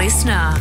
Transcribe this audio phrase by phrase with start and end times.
[0.00, 0.56] listener.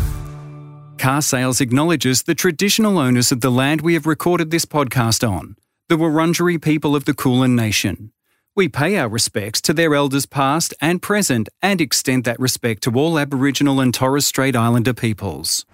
[0.98, 5.56] Car Sales acknowledges the traditional owners of the land we have recorded this podcast on,
[5.88, 8.12] the Wurundjeri people of the Kulin Nation.
[8.54, 12.94] We pay our respects to their elders past and present and extend that respect to
[12.96, 15.66] all Aboriginal and Torres Strait Islander peoples.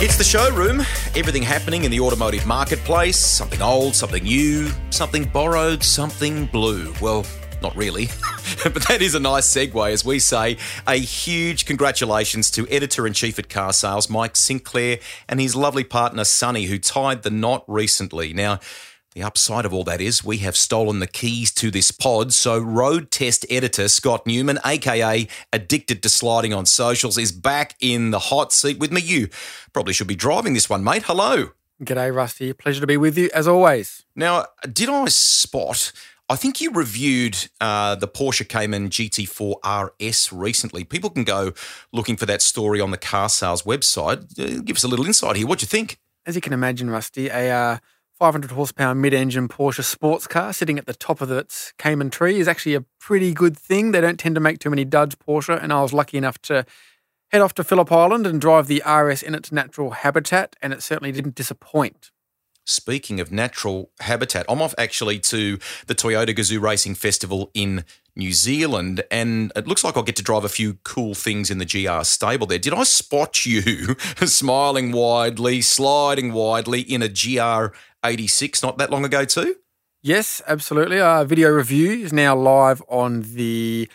[0.00, 0.82] It's the showroom.
[1.16, 3.18] Everything happening in the automotive marketplace.
[3.18, 6.94] Something old, something new, something borrowed, something blue.
[7.00, 7.26] Well,
[7.60, 8.06] not really.
[8.62, 10.56] but that is a nice segue as we say
[10.86, 15.82] a huge congratulations to editor in chief at Car Sales, Mike Sinclair, and his lovely
[15.82, 18.32] partner, Sonny, who tied the knot recently.
[18.32, 18.60] Now,
[19.18, 22.56] the upside of all that is we have stolen the keys to this pod, so
[22.56, 28.20] road test editor Scott Newman, aka Addicted to Sliding on Socials, is back in the
[28.20, 29.00] hot seat with me.
[29.00, 29.28] You
[29.72, 31.02] probably should be driving this one, mate.
[31.02, 31.50] Hello.
[31.82, 32.52] G'day, Rusty.
[32.52, 34.04] Pleasure to be with you as always.
[34.14, 35.90] Now, did I spot?
[36.28, 40.84] I think you reviewed uh, the Porsche Cayman GT4 RS recently.
[40.84, 41.54] People can go
[41.92, 44.38] looking for that story on the car sales website.
[44.38, 45.46] Uh, give us a little insight here.
[45.48, 45.98] What do you think?
[46.24, 47.78] As you can imagine, Rusty, a uh,
[48.18, 52.48] 500 horsepower mid-engine Porsche sports car sitting at the top of its Cayman tree is
[52.48, 53.92] actually a pretty good thing.
[53.92, 56.66] They don't tend to make too many duds, Porsche, and I was lucky enough to
[57.28, 60.82] head off to Phillip Island and drive the RS in its natural habitat, and it
[60.82, 62.10] certainly didn't disappoint.
[62.64, 68.32] Speaking of natural habitat, I'm off actually to the Toyota Gazoo Racing Festival in New
[68.32, 71.64] Zealand, and it looks like I'll get to drive a few cool things in the
[71.64, 72.58] GR stable there.
[72.58, 73.94] Did I spot you
[74.26, 79.56] smiling widely, sliding widely in a GR 86 not that long ago, too?
[80.02, 81.00] Yes, absolutely.
[81.00, 83.88] Our video review is now live on the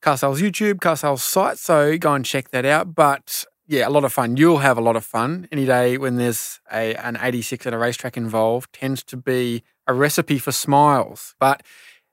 [0.00, 2.94] Car Sales YouTube, Car Sales site, so go and check that out.
[2.94, 4.36] But yeah, a lot of fun.
[4.36, 5.48] You'll have a lot of fun.
[5.52, 9.92] Any day when there's a an 86 at a racetrack involved tends to be a
[9.92, 11.34] recipe for smiles.
[11.38, 11.62] But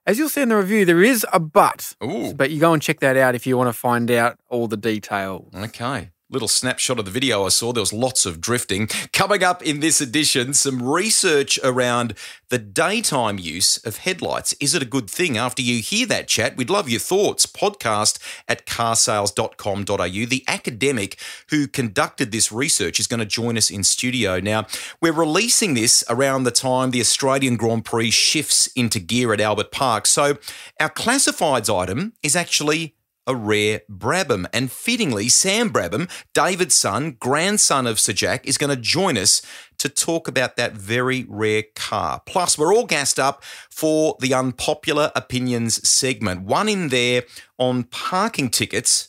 [0.05, 1.95] as you'll see in the review, there is a but.
[2.03, 2.33] Ooh.
[2.33, 4.77] But you go and check that out if you want to find out all the
[4.77, 5.53] details.
[5.55, 8.87] Okay little snapshot of the video I saw, there was lots of drifting.
[9.13, 12.13] Coming up in this edition, some research around
[12.49, 14.53] the daytime use of headlights.
[14.59, 15.37] Is it a good thing?
[15.37, 17.45] After you hear that chat, we'd love your thoughts.
[17.45, 20.25] Podcast at carsales.com.au.
[20.25, 21.19] The academic
[21.49, 24.39] who conducted this research is going to join us in studio.
[24.39, 24.67] Now,
[25.01, 29.71] we're releasing this around the time the Australian Grand Prix shifts into gear at Albert
[29.71, 30.05] Park.
[30.05, 30.37] So,
[30.79, 32.95] our classifieds item is actually
[33.27, 34.47] a rare Brabham.
[34.53, 39.41] And fittingly, Sam Brabham, David's son, grandson of Sir Jack, is going to join us
[39.77, 42.21] to talk about that very rare car.
[42.25, 46.41] Plus, we're all gassed up for the unpopular opinions segment.
[46.41, 47.23] One in there
[47.57, 49.08] on parking tickets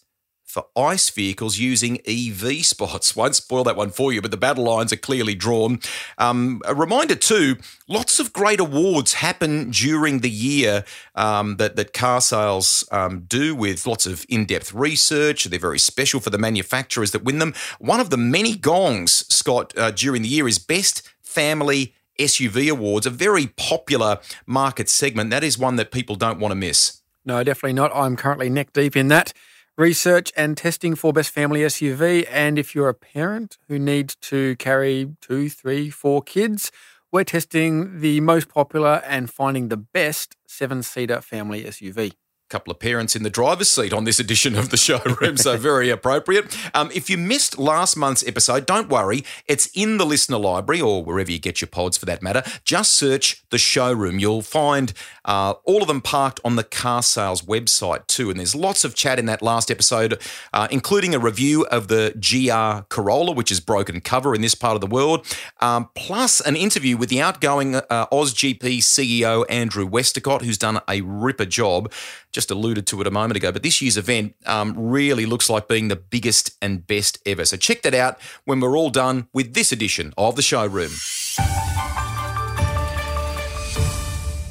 [0.50, 3.14] for ICE vehicles using EV spots.
[3.20, 5.80] Won't spoil that one for you, but the battle lines are clearly drawn.
[6.18, 7.56] Um, a reminder too:
[7.88, 10.84] lots of great awards happen during the year
[11.14, 15.44] um, that that car sales um, do, with lots of in-depth research.
[15.44, 17.54] They're very special for the manufacturers that win them.
[17.78, 23.06] One of the many gongs, Scott, uh, during the year is Best Family SUV Awards,
[23.06, 25.30] a very popular market segment.
[25.30, 27.00] That is one that people don't want to miss.
[27.24, 27.94] No, definitely not.
[27.94, 29.32] I'm currently neck deep in that
[29.76, 32.26] research and testing for best family SUV.
[32.30, 36.70] And if you're a parent who needs to carry two, three, four kids,
[37.12, 42.12] we're testing the most popular and finding the best seven seater family SUV
[42.50, 45.88] couple of parents in the driver's seat on this edition of the showroom, so very
[45.88, 46.54] appropriate.
[46.74, 51.02] Um, if you missed last month's episode, don't worry, it's in the listener library or
[51.02, 52.42] wherever you get your pods for that matter.
[52.64, 54.18] Just search the showroom.
[54.18, 54.92] You'll find
[55.24, 58.30] uh, all of them parked on the car sales website too.
[58.30, 60.20] And there's lots of chat in that last episode,
[60.52, 64.74] uh, including a review of the GR Corolla, which is broken cover in this part
[64.74, 65.24] of the world,
[65.60, 71.00] um, plus an interview with the outgoing uh, AusGP CEO Andrew Westacott, who's done a
[71.02, 71.92] ripper job
[72.32, 73.50] just alluded to it a moment ago.
[73.50, 77.44] But this year's event um, really looks like being the biggest and best ever.
[77.44, 80.92] So check that out when we're all done with this edition of the showroom.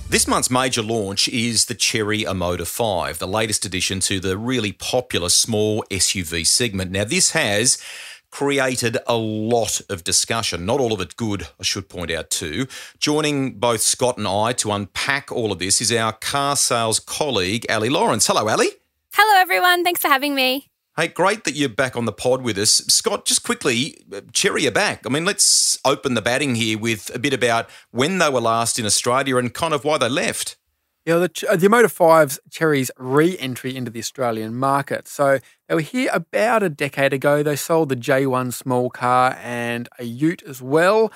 [0.09, 4.71] This month's major launch is the Chery Omoda 5, the latest addition to the really
[4.71, 6.89] popular small SUV segment.
[6.89, 7.77] Now, this has
[8.31, 12.67] created a lot of discussion, not all of it good, I should point out too.
[12.99, 17.65] Joining both Scott and I to unpack all of this is our car sales colleague,
[17.69, 18.27] Ali Lawrence.
[18.27, 18.69] Hello, Ali.
[19.13, 19.83] Hello, everyone.
[19.83, 20.69] Thanks for having me.
[20.95, 22.71] Hey, great that you're back on the pod with us.
[22.87, 23.97] Scott, just quickly,
[24.33, 25.05] Chery are back.
[25.05, 28.77] I mean, let's open the batting here with a bit about when they were last
[28.77, 30.57] in Australia and kind of why they left.
[31.05, 35.07] Yeah, the, uh, the Omoda 5's Chery's re entry into the Australian market.
[35.07, 37.41] So they were here about a decade ago.
[37.41, 41.11] They sold the J1 small car and a ute as well.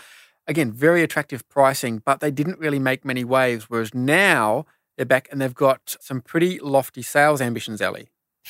[0.48, 3.66] again, very attractive pricing, but they didn't really make many waves.
[3.70, 4.66] Whereas now
[4.98, 8.10] they're back and they've got some pretty lofty sales ambitions, Ellie.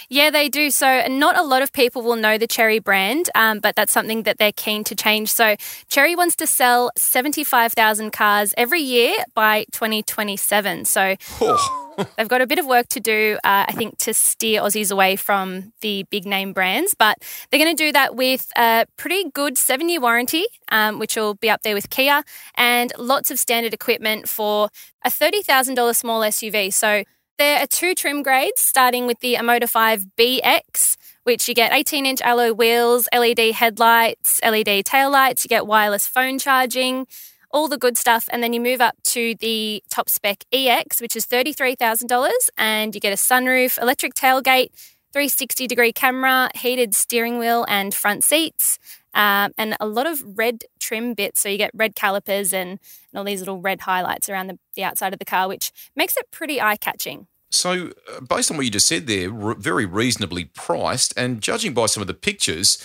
[0.09, 0.69] Yeah, they do.
[0.69, 4.23] So, not a lot of people will know the Chery brand, um, but that's something
[4.23, 5.31] that they're keen to change.
[5.31, 5.55] So,
[5.89, 10.85] Chery wants to sell 75,000 cars every year by 2027.
[10.85, 14.61] So, Oh, they've got a bit of work to do, uh, I think, to steer
[14.61, 16.95] Aussies away from the big name brands.
[16.97, 17.19] But
[17.49, 21.35] they're going to do that with a pretty good seven year warranty, um, which will
[21.35, 22.23] be up there with Kia,
[22.55, 24.69] and lots of standard equipment for
[25.05, 26.73] a $30,000 small SUV.
[26.73, 27.03] So,
[27.43, 32.05] there are two trim grades, starting with the Omoda 5 BX, which you get 18
[32.05, 37.05] inch alloy wheels, LED headlights, LED taillights, you get wireless phone charging,
[37.51, 38.29] all the good stuff.
[38.31, 43.01] And then you move up to the top spec EX, which is $33,000, and you
[43.01, 44.69] get a sunroof, electric tailgate,
[45.11, 48.79] 360 degree camera, heated steering wheel, and front seats.
[49.13, 51.41] Um, and a lot of red trim bits.
[51.41, 52.79] So you get red calipers and,
[53.11, 56.15] and all these little red highlights around the, the outside of the car, which makes
[56.15, 57.27] it pretty eye catching.
[57.53, 61.85] So, uh, based on what you just said there, very reasonably priced, and judging by
[61.85, 62.83] some of the pictures,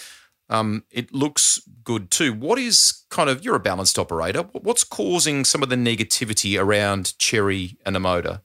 [0.50, 2.32] um, it looks good too.
[2.34, 7.16] What is kind of, you're a balanced operator, what's causing some of the negativity around
[7.18, 8.42] Chery and Omoda?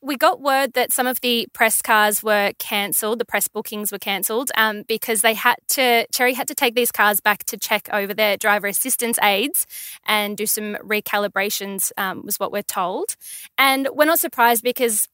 [0.00, 3.98] we got word that some of the press cars were cancelled, the press bookings were
[3.98, 7.88] cancelled um, because they had to, Chery had to take these cars back to check
[7.92, 9.66] over their driver assistance aids
[10.06, 13.16] and do some recalibrations, um, was what we're told.
[13.56, 15.08] And we're not surprised because,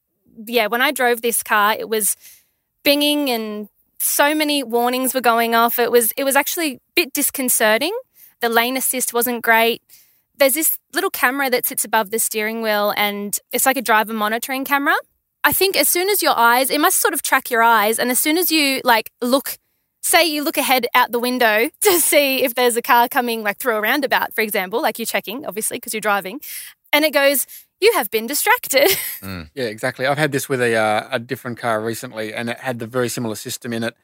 [0.47, 2.17] yeah, when I drove this car, it was
[2.85, 5.79] binging and so many warnings were going off.
[5.79, 7.97] It was, it was actually a bit disconcerting.
[8.41, 9.83] The lane assist wasn't great
[10.37, 14.13] there's this little camera that sits above the steering wheel and it's like a driver
[14.13, 14.95] monitoring camera.
[15.45, 17.99] I think as soon as your eyes, it must sort of track your eyes.
[17.99, 19.59] And as soon as you like look,
[20.01, 23.59] say you look ahead out the window to see if there's a car coming like
[23.59, 26.41] through a roundabout, for example, like you're checking, obviously, because you're driving,
[26.93, 27.47] and it goes,
[27.81, 28.97] you have been distracted.
[29.55, 30.07] Yeah, exactly.
[30.07, 33.09] I've had this with a uh, a different car recently, and it had the very
[33.09, 33.95] similar system in it.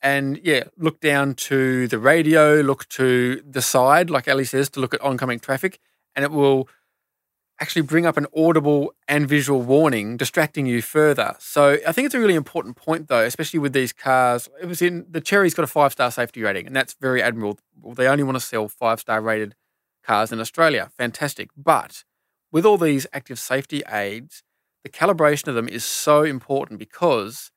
[0.00, 4.80] And yeah, look down to the radio, look to the side, like Ellie says, to
[4.80, 5.80] look at oncoming traffic,
[6.14, 6.68] and it will
[7.60, 11.34] actually bring up an audible and visual warning, distracting you further.
[11.40, 14.48] So I think it's a really important point, though, especially with these cars.
[14.62, 17.58] It was in the Chery's got a five star safety rating, and that's very admirable.
[17.96, 19.56] They only want to sell five star rated
[20.04, 20.90] cars in Australia.
[20.96, 21.50] Fantastic.
[21.56, 22.04] But
[22.52, 24.42] with all these active safety aids,
[24.84, 27.50] the calibration of them is so important because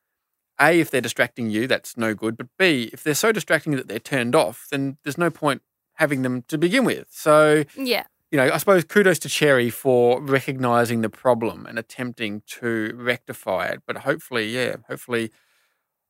[0.60, 2.38] A, if they're distracting you, that's no good.
[2.38, 5.62] But B, if they're so distracting that they're turned off, then there's no point
[5.96, 7.08] having them to begin with.
[7.12, 8.06] So, yeah.
[8.32, 13.68] you know, I suppose kudos to Chery for recognizing the problem and attempting to rectify
[13.68, 13.82] it.
[13.86, 15.32] But hopefully, yeah, hopefully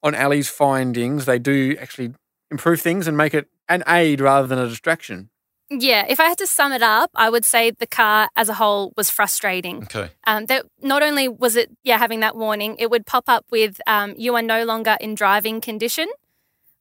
[0.04, 2.13] on Ali's findings, they do actually
[2.50, 5.30] improve things and make it an aid rather than a distraction.
[5.73, 8.56] Yeah, if I had to sum it up, I would say the car as a
[8.56, 9.83] whole was frustrating.
[9.83, 10.09] Okay.
[10.27, 13.79] Um, that not only was it yeah having that warning, it would pop up with
[13.88, 16.09] um, you are no longer in driving condition,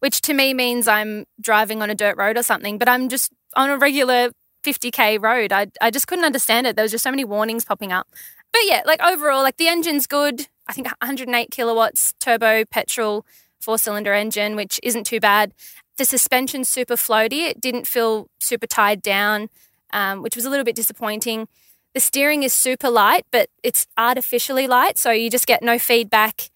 [0.00, 3.30] which to me means I'm driving on a dirt road or something, but I'm just
[3.54, 4.32] on a regular
[4.64, 5.52] 50k road.
[5.52, 6.74] I I just couldn't understand it.
[6.74, 8.08] There was just so many warnings popping up.
[8.52, 10.48] But yeah, like overall, like the engine's good.
[10.66, 13.24] I think 108 kilowatts, turbo, petrol,
[13.60, 15.52] four cylinder engine, which isn't too bad.
[15.96, 17.48] The suspension's super floaty.
[17.48, 19.50] It didn't feel super tied down,
[19.92, 21.46] um, which was a little bit disappointing.
[21.94, 26.50] The steering is super light, but it's artificially light, so you just get no feedback.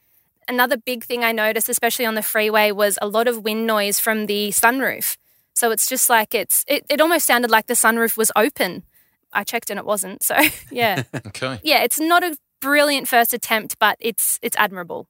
[0.46, 3.98] Another big thing I noticed, especially on the freeway, was a lot of wind noise
[3.98, 5.16] from the sunroof.
[5.54, 8.84] So it's just like it's it, it almost sounded like the sunroof was open.
[9.32, 10.22] I checked and it wasn't.
[10.22, 10.36] So
[10.70, 11.02] yeah.
[11.26, 11.58] Okay.
[11.62, 15.08] yeah, it's not a brilliant first attempt, but it's it's admirable.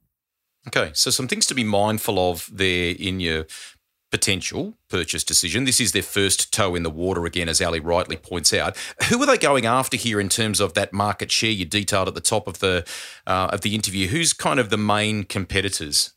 [0.67, 0.91] Okay.
[0.93, 3.45] So, some things to be mindful of there in your
[4.11, 5.65] potential purchase decision.
[5.65, 8.77] This is their first toe in the water again, as Ali rightly points out.
[9.09, 12.15] Who are they going after here in terms of that market share you detailed at
[12.15, 12.85] the top of the
[13.27, 14.07] uh, of the interview?
[14.07, 16.13] Who's kind of the main competitors?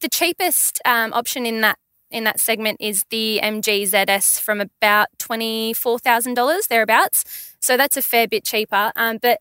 [0.00, 1.78] The cheapest um, option in that
[2.10, 7.24] in that segment is the MG ZS from about twenty four thousand dollars thereabouts.
[7.60, 8.92] So that's a fair bit cheaper.
[8.94, 9.40] Um, but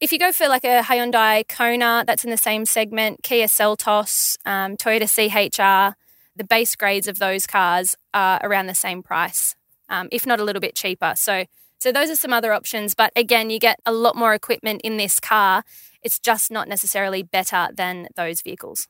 [0.00, 3.22] if you go for like a Hyundai Kona, that's in the same segment.
[3.22, 5.94] Kia Seltos, um, Toyota CHR,
[6.36, 9.54] the base grades of those cars are around the same price,
[9.90, 11.12] um, if not a little bit cheaper.
[11.16, 11.44] So,
[11.78, 12.94] so those are some other options.
[12.94, 15.64] But again, you get a lot more equipment in this car.
[16.02, 18.88] It's just not necessarily better than those vehicles.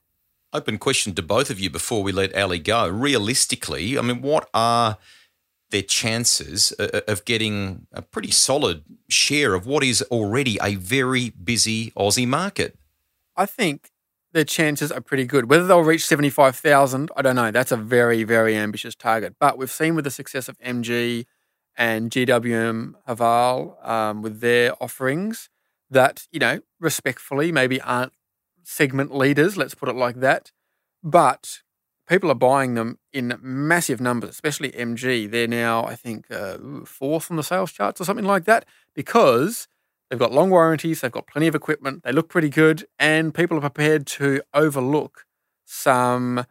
[0.52, 2.88] Open question to both of you before we let Ali go.
[2.88, 4.98] Realistically, I mean, what are
[5.70, 11.90] their chances of getting a pretty solid share of what is already a very busy
[11.92, 12.76] Aussie market?
[13.36, 13.90] I think
[14.32, 15.50] their chances are pretty good.
[15.50, 17.50] Whether they'll reach 75,000, I don't know.
[17.50, 19.34] That's a very, very ambitious target.
[19.40, 21.26] But we've seen with the success of MG
[21.76, 25.48] and GWM Haval um, with their offerings
[25.90, 28.12] that, you know, respectfully maybe aren't
[28.62, 30.52] segment leaders, let's put it like that.
[31.02, 31.62] But
[32.10, 35.30] people are buying them in massive numbers, especially MG.
[35.30, 39.68] They're now, I think, uh, fourth on the sales charts or something like that because
[40.10, 43.56] they've got long warranties, they've got plenty of equipment, they look pretty good, and people
[43.56, 45.24] are prepared to overlook
[45.64, 46.44] some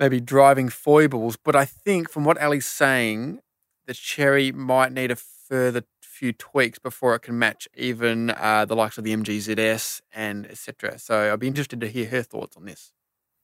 [0.00, 1.36] maybe driving foibles.
[1.36, 3.40] But I think from what Ali's saying,
[3.86, 8.76] the Chery might need a further few tweaks before it can match even uh, the
[8.76, 10.98] likes of the MGZS and etc.
[10.98, 12.92] So I'd be interested to hear her thoughts on this.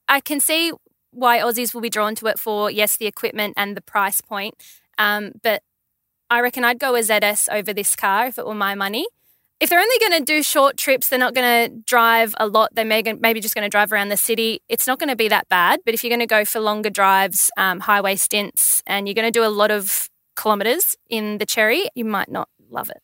[0.07, 0.73] I can see
[1.11, 4.55] why Aussies will be drawn to it for yes, the equipment and the price point.
[4.97, 5.63] Um, but
[6.29, 9.07] I reckon I'd go a ZS over this car if it were my money.
[9.59, 12.75] If they're only going to do short trips, they're not going to drive a lot.
[12.75, 14.61] They may maybe just going to drive around the city.
[14.69, 15.81] It's not going to be that bad.
[15.83, 19.27] But if you're going to go for longer drives, um, highway stints, and you're going
[19.27, 20.09] to do a lot of
[20.41, 23.01] kilometres in the Chery, you might not love it.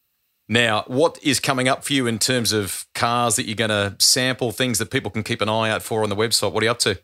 [0.47, 3.95] Now, what is coming up for you in terms of cars that you're going to
[3.99, 6.53] sample, things that people can keep an eye out for on the website?
[6.53, 6.99] What are you up to?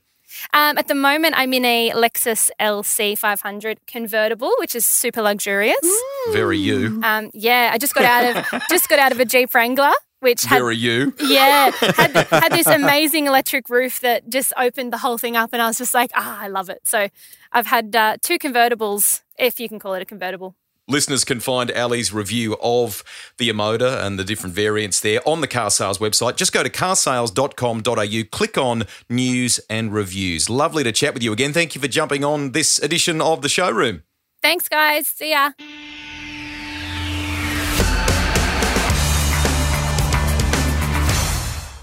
[0.53, 5.75] Um, at the moment, I'm in a Lexus LC 500 convertible, which is super luxurious.
[5.83, 6.31] Ooh.
[6.31, 7.01] Very you.
[7.03, 10.43] Um, yeah, I just got out of just got out of a Jeep Wrangler, which
[10.43, 11.13] had, very you.
[11.19, 15.61] Yeah, had, had this amazing electric roof that just opened the whole thing up, and
[15.61, 16.81] I was just like, ah, I love it.
[16.85, 17.09] So
[17.51, 20.55] I've had uh, two convertibles, if you can call it a convertible.
[20.91, 23.01] Listeners can find Ali's review of
[23.37, 26.35] the Omoda and the different variants there on the car sales website.
[26.35, 30.49] Just go to carsales.com.au, click on news and reviews.
[30.49, 31.53] Lovely to chat with you again.
[31.53, 34.03] Thank you for jumping on this edition of the showroom.
[34.41, 35.07] Thanks, guys.
[35.07, 35.51] See ya.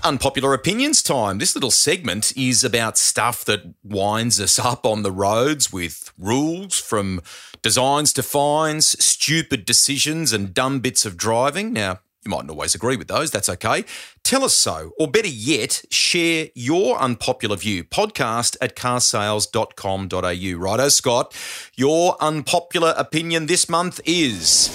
[0.09, 1.37] Unpopular opinions time.
[1.37, 6.79] This little segment is about stuff that winds us up on the roads with rules
[6.79, 7.21] from
[7.61, 11.75] designs to fines, stupid decisions, and dumb bits of driving.
[11.75, 13.31] Now, you mightn't always agree with those.
[13.31, 13.85] That's okay.
[14.25, 17.85] Tell us so, or better yet, share your unpopular view.
[17.85, 20.59] Podcast at carsales.com.au.
[20.59, 21.37] Righto, Scott,
[21.77, 24.69] your unpopular opinion this month is.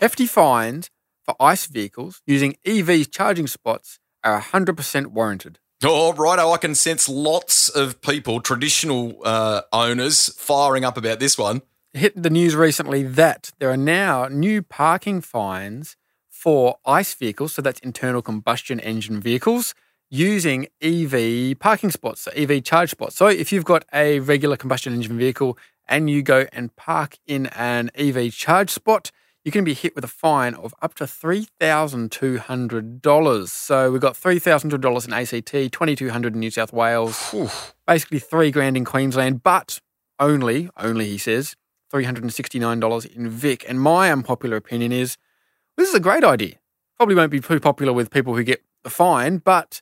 [0.00, 0.90] Hefty fines
[1.28, 5.58] for ICE vehicles using EV charging spots are 100% warranted.
[5.84, 6.50] Oh, righto.
[6.52, 11.60] I can sense lots of people, traditional uh, owners, firing up about this one.
[11.92, 15.96] Hit the news recently that there are now new parking fines
[16.30, 19.74] for ICE vehicles, so that's internal combustion engine vehicles,
[20.08, 23.16] using EV parking spots, so EV charge spots.
[23.16, 27.46] So if you've got a regular combustion engine vehicle and you go and park in
[27.48, 29.10] an EV charge spot,
[29.48, 33.48] you can be hit with a fine of up to $3,200.
[33.48, 37.34] So we've got $3,200 in ACT, $2,200 in New South Wales,
[37.86, 39.80] basically three grand in Queensland, but
[40.20, 41.56] only, only he says,
[41.90, 43.64] $369 in Vic.
[43.66, 45.16] And my unpopular opinion is
[45.78, 46.56] this is a great idea.
[46.98, 49.80] Probably won't be too popular with people who get the fine, but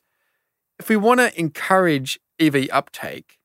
[0.79, 3.37] if we want to encourage EV uptake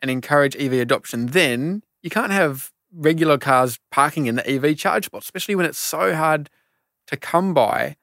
[0.00, 5.06] and encourage EV adoption, then you can't have regular cars parking in the EV charge
[5.06, 6.50] spots, especially when it's so hard
[7.06, 7.96] to come by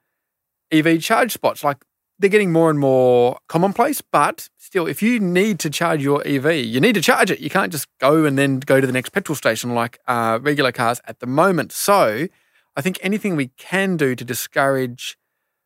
[0.72, 1.64] EV charge spots.
[1.64, 1.78] Like
[2.20, 6.66] they're getting more and more commonplace, but still, if you need to charge your EV,
[6.66, 7.40] you need to charge it.
[7.40, 10.72] You can't just go and then go to the next petrol station like uh, regular
[10.72, 11.72] cars at the moment.
[11.72, 12.28] So
[12.76, 15.18] I think anything we can do to discourage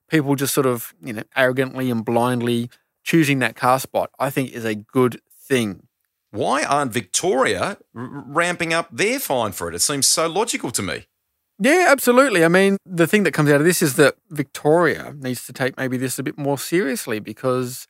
[0.09, 2.69] people just sort of, you know, arrogantly and blindly
[3.03, 5.87] choosing that car spot, I think is a good thing
[6.31, 9.75] why aren't Victoria r- ramping up their fine for it?
[9.75, 11.05] It seems so logical to me.
[11.61, 12.45] Yeah, absolutely.
[12.45, 15.77] I mean, the thing that comes out of this is that Victoria needs to take
[15.77, 17.85] maybe this a bit more seriously because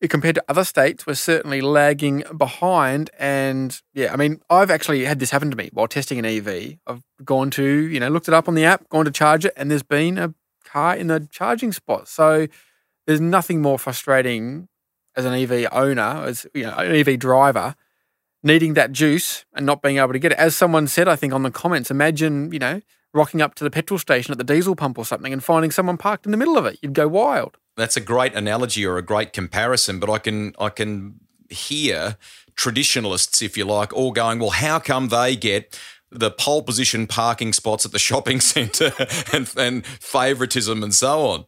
[0.00, 3.10] eh, compared to other states, we're certainly lagging behind.
[3.18, 6.78] And yeah, I mean, I've actually had this happen to me while testing an EV.
[6.86, 9.52] I've gone to, you know, looked it up on the app, gone to charge it,
[9.54, 10.32] and there's been a
[10.64, 12.08] car in the charging spot.
[12.08, 12.46] So
[13.06, 14.68] there's nothing more frustrating
[15.18, 17.74] as an EV owner, as you know, an EV driver,
[18.42, 20.38] needing that juice and not being able to get it.
[20.38, 22.80] As someone said, I think on the comments, imagine you know
[23.12, 25.96] rocking up to the petrol station at the diesel pump or something and finding someone
[25.96, 26.78] parked in the middle of it.
[26.82, 27.56] You'd go wild.
[27.76, 31.20] That's a great analogy or a great comparison, but I can I can
[31.50, 32.16] hear
[32.54, 35.78] traditionalists, if you like, all going, well, how come they get
[36.10, 38.92] the pole position parking spots at the shopping centre
[39.32, 41.44] and, and favouritism and so on?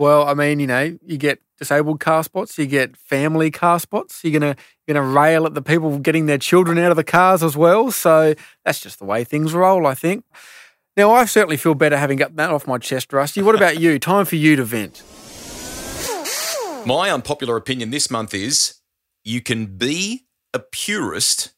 [0.00, 4.24] Well, I mean, you know, you get disabled car spots, you get family car spots.
[4.24, 7.42] You're gonna you're gonna rail at the people getting their children out of the cars
[7.42, 7.90] as well.
[7.90, 10.24] So that's just the way things roll, I think.
[10.96, 13.42] Now, I certainly feel better having got that off my chest, Rusty.
[13.42, 13.98] What about you?
[13.98, 15.02] Time for you to vent.
[16.86, 18.76] My unpopular opinion this month is
[19.22, 21.52] you can be a purist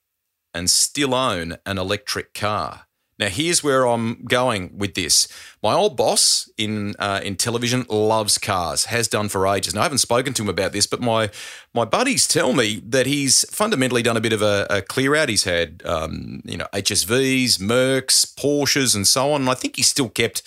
[0.52, 2.88] and still own an electric car.
[3.23, 5.29] Now, here's where I'm going with this.
[5.62, 9.76] My old boss in uh, in television loves cars, has done for ages.
[9.76, 11.31] Now, I haven't spoken to him about this, but my
[11.73, 15.29] my buddies tell me that he's fundamentally done a bit of a, a clear out.
[15.29, 19.43] He's had um, you know HSVs, Mercs, Porsches, and so on.
[19.43, 20.43] And I think he's still kept.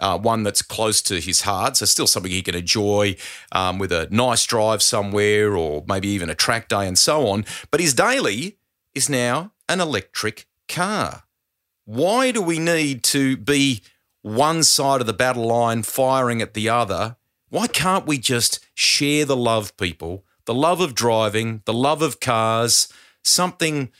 [0.00, 3.16] Uh, one that's close to his heart, so still something he can enjoy
[3.50, 7.44] um, with a nice drive somewhere, or maybe even a track day and so on.
[7.72, 8.58] But his daily
[8.94, 11.24] is now an electric car.
[11.88, 13.80] Why do we need to be
[14.20, 17.16] one side of the battle line firing at the other?
[17.48, 20.22] Why can't we just share the love, people?
[20.44, 22.92] The love of driving, the love of cars,
[23.24, 23.90] something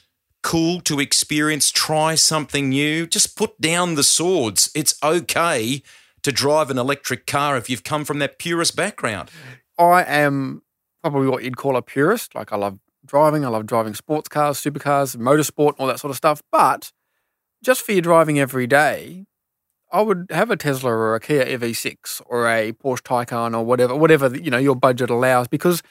[0.42, 3.07] cool to experience, try something new.
[3.07, 4.71] Just put down the swords.
[4.75, 5.83] It's okay
[6.25, 9.30] to drive an electric car if you've come from that purist background.
[9.78, 10.61] I am
[11.00, 12.35] probably what you'd call a purist.
[12.35, 16.18] Like I love driving, I love driving sports cars, supercars, motorsport, all that sort of
[16.18, 16.42] stuff.
[16.52, 16.92] But
[17.62, 19.27] just for your driving every day,
[19.91, 23.97] I would have a Tesla or a Kia EV6 or a Porsche Taycan or whatever,
[23.97, 25.83] whatever you know your budget allows, because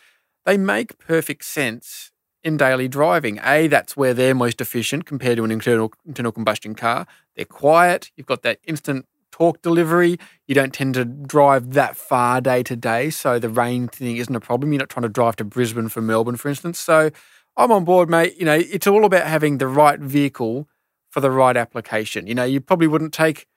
[0.45, 2.11] they make perfect sense
[2.43, 3.39] in daily driving.
[3.43, 7.07] A, that's where they're most efficient compared to an internal internal combustion car.
[7.35, 8.11] They're quiet.
[8.15, 10.17] You've got that instant torque delivery.
[10.47, 14.35] You don't tend to drive that far day to day, so the range thing isn't
[14.35, 14.71] a problem.
[14.71, 16.79] You're not trying to drive to Brisbane from Melbourne, for instance.
[16.79, 17.09] So
[17.55, 18.35] I'm on board, mate.
[18.37, 20.67] You know, it's all about having the right vehicle
[21.17, 22.27] for the right application.
[22.27, 23.47] You know, you probably wouldn't take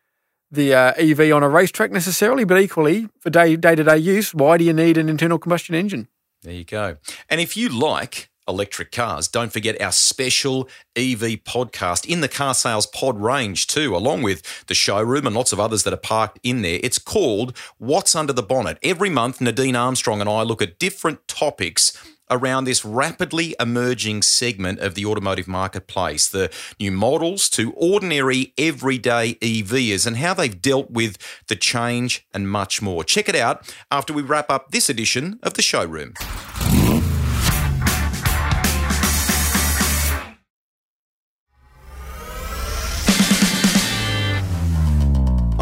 [0.50, 4.32] the uh, EV on a racetrack necessarily, but equally for day day to day use,
[4.32, 6.08] why do you need an internal combustion engine?
[6.40, 6.96] There you go.
[7.28, 12.54] And if you like electric cars, don't forget our special EV podcast in the car
[12.54, 16.38] sales pod range too, along with the showroom and lots of others that are parked
[16.42, 16.80] in there.
[16.82, 18.78] It's called What's Under the Bonnet.
[18.82, 21.92] Every month, Nadine Armstrong and I look at different topics
[22.30, 29.34] around this rapidly emerging segment of the automotive marketplace the new models to ordinary everyday
[29.34, 31.16] EVs and how they've dealt with
[31.48, 33.04] the change and much more.
[33.04, 36.14] Check it out after we wrap up this edition of the showroom.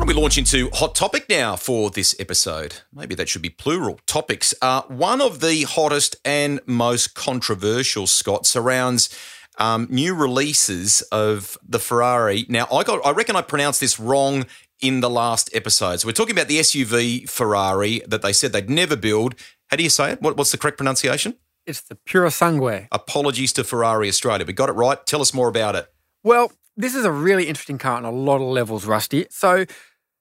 [0.08, 2.76] We launch into hot topic now for this episode.
[2.90, 4.54] Maybe that should be plural topics.
[4.62, 9.14] Uh, one of the hottest and most controversial, Scott, surrounds
[9.58, 12.46] um, new releases of the Ferrari.
[12.48, 14.46] Now, I got, I reckon I pronounced this wrong
[14.80, 16.00] in the last episode.
[16.00, 19.34] So we're talking about the SUV Ferrari that they said they'd never build.
[19.66, 20.22] How do you say it?
[20.22, 21.34] What, what's the correct pronunciation?
[21.66, 22.88] It's the Purosangue.
[22.90, 24.46] Apologies to Ferrari Australia.
[24.46, 25.04] We got it right.
[25.04, 25.92] Tell us more about it.
[26.24, 29.26] Well, this is a really interesting car on a lot of levels, Rusty.
[29.28, 29.66] So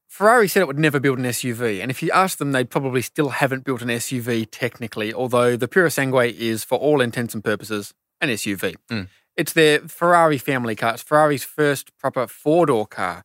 [0.07, 3.01] Ferrari said it would never build an SUV, and if you ask them, they probably
[3.01, 7.93] still haven't built an SUV technically, although the Purosangue is, for all intents and purposes,
[8.21, 8.75] an SUV.
[8.89, 9.09] Mm.
[9.35, 10.95] It's their Ferrari family car.
[10.95, 13.23] It's Ferrari's first proper four door car.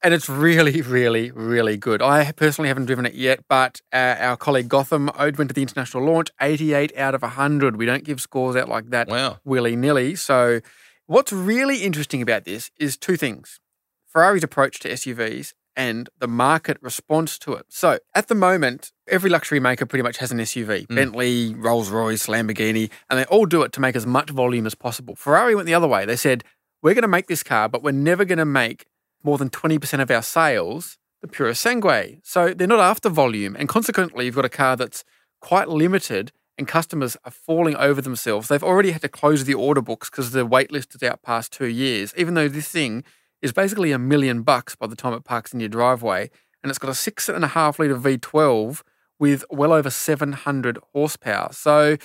[0.00, 2.00] And it's really, really, really good.
[2.00, 5.62] I personally haven't driven it yet, but uh, our colleague Gotham Ode went to the
[5.62, 7.76] international launch, 88 out of 100.
[7.76, 9.38] We don't give scores out like that wow.
[9.44, 10.14] willy nilly.
[10.14, 10.60] So,
[11.06, 13.58] what's really interesting about this is two things
[14.06, 17.66] Ferrari's approach to SUVs and the market response to it.
[17.68, 20.94] So at the moment, every luxury maker pretty much has an SUV mm.
[20.94, 24.74] Bentley, Rolls Royce, Lamborghini, and they all do it to make as much volume as
[24.74, 25.14] possible.
[25.14, 26.04] Ferrari went the other way.
[26.04, 26.42] They said,
[26.82, 28.86] we're going to make this car, but we're never going to make
[29.22, 32.20] more than 20% of our sales the Purosangue.
[32.24, 33.56] So they're not after volume.
[33.56, 35.04] And consequently, you've got a car that's
[35.40, 38.48] quite limited and customers are falling over themselves.
[38.48, 41.52] They've already had to close the order books because the wait list is out past
[41.52, 43.04] two years, even though this thing
[43.42, 46.30] is basically a million bucks by the time it parks in your driveway.
[46.62, 48.82] And it's got a six and a half litre V12
[49.18, 51.50] with well over 700 horsepower.
[51.52, 51.96] So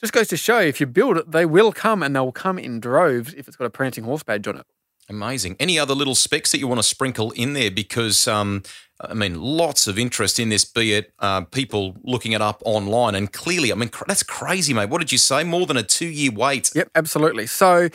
[0.00, 2.80] just goes to show if you build it, they will come and they'll come in
[2.80, 4.66] droves if it's got a prancing horse badge on it.
[5.08, 5.56] Amazing.
[5.58, 7.70] Any other little specs that you want to sprinkle in there?
[7.70, 8.62] Because, um,
[9.00, 13.14] I mean, lots of interest in this, be it uh, people looking it up online.
[13.14, 14.90] And clearly, I mean, cr- that's crazy, mate.
[14.90, 15.44] What did you say?
[15.44, 16.70] More than a two year wait.
[16.74, 17.46] Yep, absolutely.
[17.46, 17.88] So,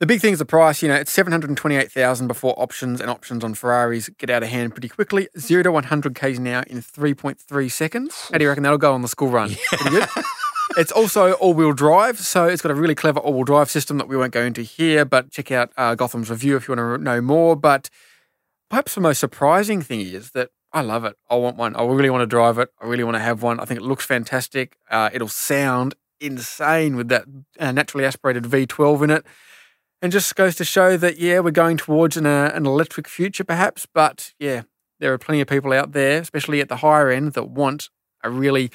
[0.00, 0.82] the big thing is the price.
[0.82, 4.42] You know, it's seven hundred twenty-eight thousand before options, and options on Ferraris get out
[4.42, 5.28] of hand pretty quickly.
[5.38, 8.28] Zero to one hundred k's now in three point three seconds.
[8.30, 9.50] How do you reckon that'll go on the school run?
[9.72, 10.08] Pretty good.
[10.76, 14.16] It's also all-wheel drive, so it's got a really clever all-wheel drive system that we
[14.16, 15.04] won't go into here.
[15.04, 17.56] But check out uh, Gotham's review if you want to know more.
[17.56, 17.88] But
[18.68, 21.16] perhaps the most surprising thing is that I love it.
[21.30, 21.74] I want one.
[21.74, 22.68] I really want to drive it.
[22.80, 23.58] I really want to have one.
[23.58, 24.76] I think it looks fantastic.
[24.90, 27.24] Uh, it'll sound insane with that
[27.58, 29.26] uh, naturally aspirated V12 in it.
[30.00, 33.44] And just goes to show that, yeah, we're going towards an, uh, an electric future
[33.44, 34.62] perhaps, but yeah,
[35.00, 37.90] there are plenty of people out there, especially at the higher end, that want
[38.22, 38.70] a really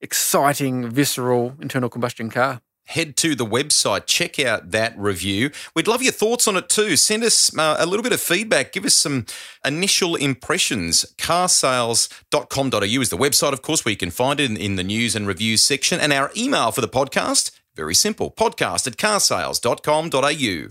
[0.00, 2.60] exciting, visceral internal combustion car.
[2.86, 5.50] head to the website, check out that review.
[5.74, 6.96] We'd love your thoughts on it too.
[6.96, 8.72] Send us uh, a little bit of feedback.
[8.72, 9.26] Give us some
[9.64, 11.06] initial impressions.
[11.16, 15.14] Carsales.com.au is the website, of course, where you can find it in, in the news
[15.14, 16.00] and reviews section.
[16.00, 20.68] And our email for the podcast, very simple podcast at carsales.com.au.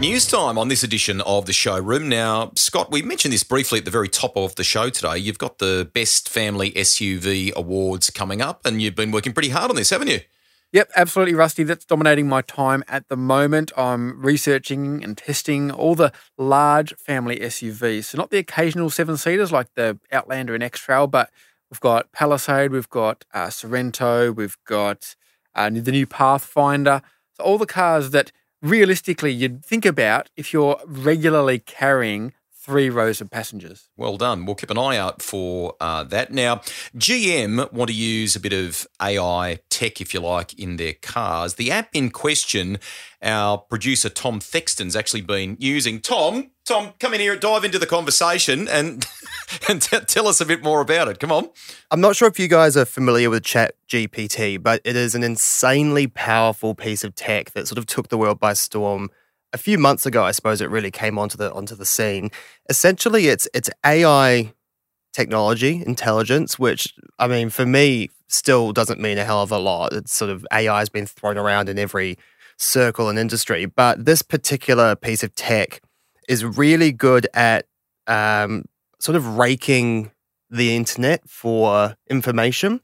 [0.00, 2.08] News time on this edition of the showroom.
[2.10, 5.16] Now, Scott, we mentioned this briefly at the very top of the show today.
[5.16, 9.70] You've got the Best Family SUV Awards coming up, and you've been working pretty hard
[9.70, 10.20] on this, haven't you?
[10.72, 11.62] Yep, absolutely, Rusty.
[11.62, 13.72] That's dominating my time at the moment.
[13.76, 18.04] I'm researching and testing all the large family SUVs.
[18.04, 21.30] So, not the occasional seven seaters like the Outlander and X Trail, but
[21.74, 25.16] we've got Palisade, we've got uh, Sorento, we've got
[25.56, 27.02] uh, the new Pathfinder.
[27.32, 28.30] So, all the cars that
[28.62, 32.32] realistically you'd think about if you're regularly carrying
[32.64, 33.88] three rows of passengers.
[33.94, 34.46] Well done.
[34.46, 36.32] We'll keep an eye out for uh, that.
[36.32, 36.56] Now,
[36.96, 41.54] GM want to use a bit of AI tech, if you like, in their cars.
[41.54, 42.78] The app in question,
[43.20, 46.00] our producer Tom Thexton's actually been using.
[46.00, 49.06] Tom, Tom, come in here, dive into the conversation, and
[49.68, 51.20] and t- tell us a bit more about it.
[51.20, 51.50] Come on.
[51.90, 55.22] I'm not sure if you guys are familiar with Chat GPT, but it is an
[55.22, 59.10] insanely powerful piece of tech that sort of took the world by storm
[59.54, 62.30] a few months ago, I suppose it really came onto the onto the scene.
[62.68, 64.52] Essentially, it's it's AI
[65.14, 69.92] technology, intelligence, which I mean, for me, still doesn't mean a hell of a lot.
[69.92, 72.18] It's sort of AI has been thrown around in every
[72.58, 75.80] circle and industry, but this particular piece of tech
[76.28, 77.66] is really good at
[78.06, 78.64] um,
[78.98, 80.10] sort of raking
[80.50, 82.80] the internet for information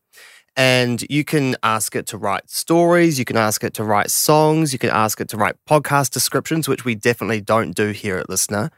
[0.61, 4.75] and you can ask it to write stories, you can ask it to write songs,
[4.75, 8.29] you can ask it to write podcast descriptions, which we definitely don't do here at
[8.29, 8.71] Listener.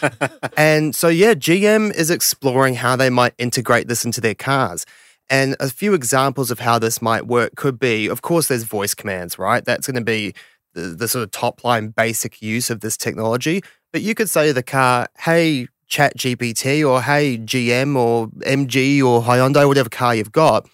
[0.58, 4.84] and so, yeah, GM is exploring how they might integrate this into their cars.
[5.30, 8.92] And a few examples of how this might work could be, of course, there's voice
[8.92, 9.64] commands, right?
[9.64, 10.34] That's going to be
[10.74, 13.62] the, the sort of top line basic use of this technology.
[13.90, 19.02] But you could say to the car, hey, Chat GPT, or hey, GM, or MG,
[19.02, 20.68] or Hyundai, whatever car you've got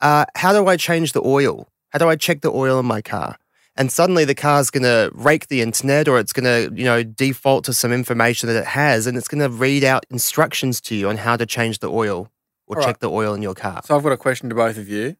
[0.00, 1.68] uh, how do I change the oil?
[1.90, 3.36] How do I check the oil in my car?
[3.76, 7.04] And suddenly the car's going to rake the internet or it's going to, you know,
[7.04, 10.96] default to some information that it has and it's going to read out instructions to
[10.96, 12.28] you on how to change the oil
[12.66, 13.00] or All check right.
[13.00, 13.80] the oil in your car.
[13.84, 15.16] So I've got a question to both of you.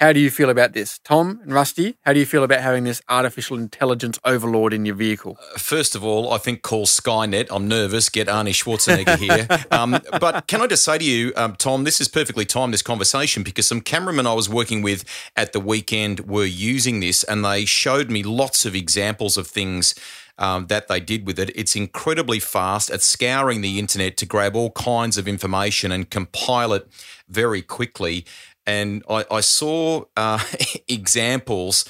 [0.00, 0.98] How do you feel about this?
[1.00, 4.94] Tom and Rusty, how do you feel about having this artificial intelligence overlord in your
[4.94, 5.36] vehicle?
[5.38, 7.48] Uh, first of all, I think call Skynet.
[7.50, 8.08] I'm nervous.
[8.08, 9.46] Get Arnie Schwarzenegger here.
[9.70, 12.80] um, but can I just say to you, um, Tom, this is perfectly timed, this
[12.80, 15.04] conversation, because some cameramen I was working with
[15.36, 19.94] at the weekend were using this and they showed me lots of examples of things
[20.40, 21.50] um, that they did with it.
[21.54, 26.72] It's incredibly fast at scouring the internet to grab all kinds of information and compile
[26.72, 26.88] it
[27.28, 28.24] very quickly
[28.70, 30.38] and I, I saw uh,
[30.88, 31.84] examples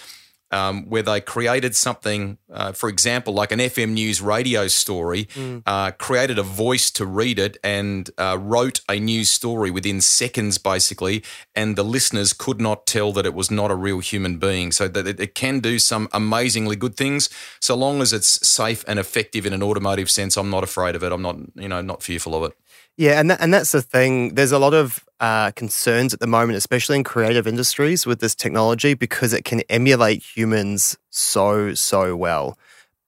[0.50, 5.62] um, where they created something, uh, for example, like an FM news radio story, mm.
[5.66, 10.56] uh, created a voice to read it and uh, wrote a news story within seconds,
[10.56, 11.22] basically,
[11.54, 14.72] and the listeners could not tell that it was not a real human being.
[14.72, 17.28] So that it, it can do some amazingly good things,
[17.60, 20.36] so long as it's safe and effective in an automotive sense.
[20.36, 21.12] I'm not afraid of it.
[21.12, 22.56] I'm not, you know, not fearful of it.
[23.00, 24.34] Yeah, and that, and that's the thing.
[24.34, 28.34] There's a lot of uh, concerns at the moment, especially in creative industries, with this
[28.34, 32.58] technology because it can emulate humans so so well.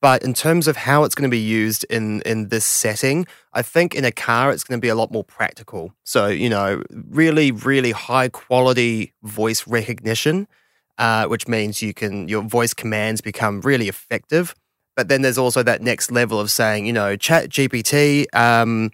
[0.00, 3.60] But in terms of how it's going to be used in in this setting, I
[3.60, 5.92] think in a car it's going to be a lot more practical.
[6.04, 10.48] So you know, really really high quality voice recognition,
[10.96, 14.54] uh, which means you can your voice commands become really effective.
[14.96, 18.34] But then there's also that next level of saying, you know, Chat GPT.
[18.34, 18.90] Um,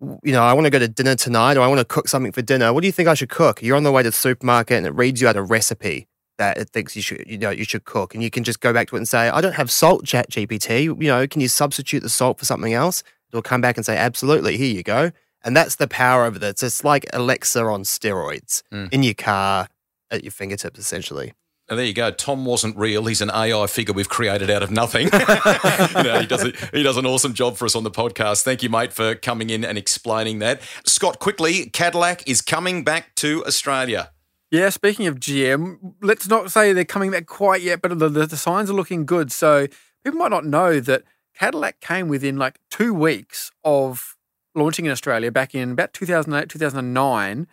[0.00, 2.32] you know, I want to go to dinner tonight or I want to cook something
[2.32, 2.72] for dinner.
[2.72, 3.62] What do you think I should cook?
[3.62, 6.06] You're on the way to the supermarket and it reads you out a recipe
[6.38, 8.14] that it thinks you should, you know, you should cook.
[8.14, 10.30] And you can just go back to it and say, I don't have salt, chat
[10.30, 10.84] GPT.
[10.84, 13.02] You know, can you substitute the salt for something else?
[13.30, 15.12] It'll come back and say, absolutely, here you go.
[15.44, 16.62] And that's the power of it.
[16.62, 18.92] It's like Alexa on steroids mm.
[18.92, 19.68] in your car
[20.10, 21.32] at your fingertips, essentially.
[21.68, 22.12] And there you go.
[22.12, 23.06] Tom wasn't real.
[23.06, 25.06] He's an AI figure we've created out of nothing.
[25.12, 28.42] you know, he does a, he does an awesome job for us on the podcast.
[28.42, 30.60] Thank you, mate, for coming in and explaining that.
[30.84, 34.12] Scott, quickly, Cadillac is coming back to Australia.
[34.52, 38.36] Yeah, speaking of GM, let's not say they're coming back quite yet, but the, the,
[38.36, 39.32] signs are looking good.
[39.32, 39.66] So
[40.04, 41.02] people might not know that
[41.36, 44.16] Cadillac came within like two weeks of
[44.54, 47.48] launching in Australia back in about 2008, 2009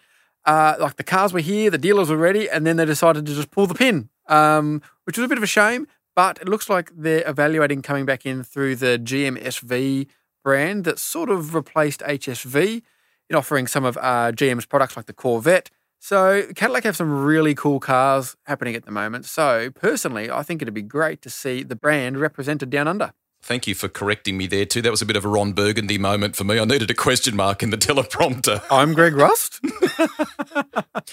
[0.46, 3.34] uh, like the cars were here, the dealers were ready, and then they decided to
[3.34, 5.88] just pull the pin, um, which was a bit of a shame.
[6.16, 10.08] But it looks like they're evaluating coming back in through the GMSV
[10.44, 12.84] brand that sort of replaced HSV
[13.30, 17.56] in offering some of uh, GM's products like the Corvette, So Cadillac have some really
[17.56, 19.26] cool cars happening at the moment.
[19.26, 23.14] So personally, I think it'd be great to see the brand represented down under.
[23.44, 24.82] Thank you for correcting me there too.
[24.82, 26.60] That was a bit of a Ron Burgundy moment for me.
[26.60, 28.64] I needed a question mark in the teleprompter.
[28.72, 29.60] I'm Greg Rust.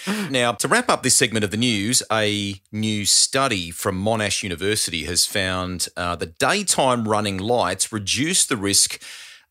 [0.31, 5.03] now, to wrap up this segment of the news, a new study from Monash University
[5.03, 9.01] has found uh, the daytime running lights reduce the risk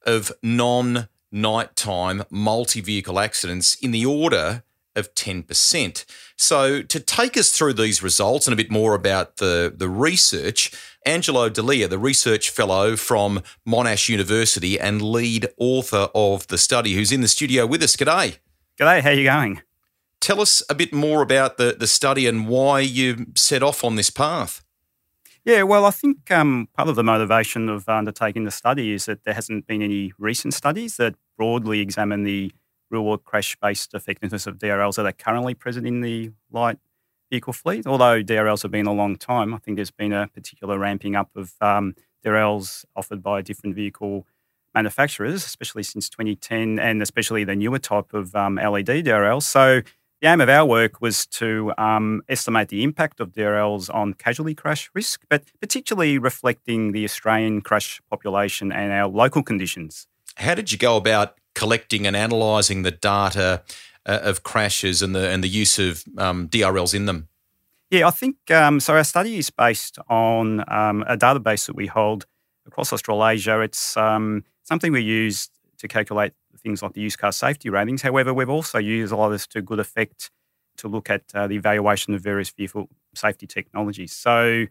[0.07, 4.63] of non nighttime multi vehicle accidents in the order
[4.97, 6.05] of 10%.
[6.37, 10.73] So, to take us through these results and a bit more about the, the research,
[11.07, 17.13] Angelo D'Elia, the research fellow from Monash University and lead author of the study, who's
[17.13, 17.97] in the studio with us.
[17.97, 18.39] G'day.
[18.79, 19.63] G'day, how are you going?
[20.21, 23.97] Tell us a bit more about the, the study and why you set off on
[23.97, 24.63] this path.
[25.45, 29.25] Yeah, well, I think um, part of the motivation of undertaking the study is that
[29.25, 32.53] there hasn't been any recent studies that broadly examine the
[32.91, 36.79] real world crash based effectiveness of DRLs that are currently present in the light
[37.31, 37.87] vehicle fleet.
[37.87, 41.31] Although DRLs have been a long time, I think there's been a particular ramping up
[41.37, 44.27] of um, DRLs offered by different vehicle
[44.75, 49.43] manufacturers, especially since 2010, and especially the newer type of um, LED DRLs.
[49.43, 49.83] So
[50.21, 54.55] the aim of our work was to um, estimate the impact of DRLs on casualty
[54.55, 60.07] crash risk, but particularly reflecting the Australian crash population and our local conditions.
[60.37, 63.63] How did you go about collecting and analysing the data
[64.07, 67.29] uh, of crashes and the and the use of um, DRLs in them?
[67.91, 68.95] Yeah, I think um, so.
[68.95, 72.27] Our study is based on um, a database that we hold
[72.67, 73.61] across Australasia.
[73.61, 78.03] It's um, something we use to calculate things like the used car safety ratings.
[78.03, 80.31] However, we've also used a lot of this to good effect
[80.79, 84.13] to look at uh, the evaluation of various vehicle safety technologies.
[84.13, 84.67] So,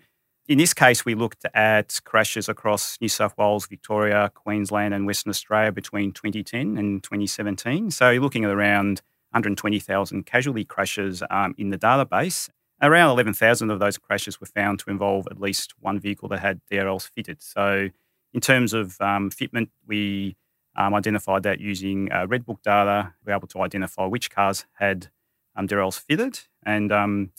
[0.50, 5.30] in this case, we looked at crashes across New South Wales, Victoria, Queensland, and Western
[5.30, 7.92] Australia between 2010 and 2017.
[7.92, 12.50] So, you're looking at around 120,000 casualty crashes um, in the database.
[12.82, 16.62] Around 11,000 of those crashes were found to involve at least one vehicle that had
[16.72, 17.44] DRLs fitted.
[17.44, 17.90] So,
[18.34, 20.36] in terms of um, fitment, we
[20.76, 23.14] um, identified that using uh, Redbook data.
[23.24, 25.10] We were able to identify which cars had
[25.56, 27.34] um, DRLs fitted and um,